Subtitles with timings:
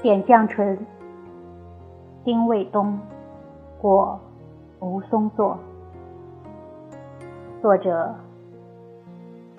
[0.00, 0.78] 点绛唇，
[2.22, 2.96] 丁未冬，
[3.80, 4.20] 过
[4.78, 5.58] 吴松作。
[7.60, 8.14] 作者：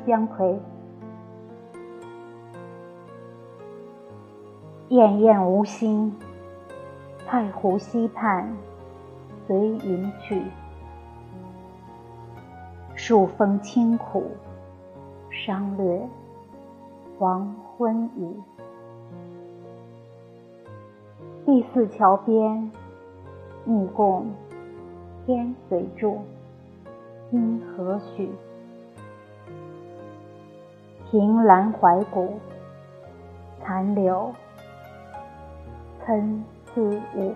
[0.07, 0.57] 姜夔。
[4.87, 6.15] 滟滟无心，
[7.27, 8.49] 太湖西畔
[9.45, 10.41] 随云去。
[12.95, 14.23] 数风清苦，
[15.29, 16.07] 商略
[17.17, 18.41] 黄昏雨。
[21.51, 22.71] 第四桥边，
[23.65, 24.27] 意共
[25.25, 26.19] 天随住，
[27.31, 28.29] 今何许？
[31.09, 32.39] 凭栏怀古，
[33.63, 34.31] 残留
[36.05, 36.81] 参差
[37.15, 37.33] 物。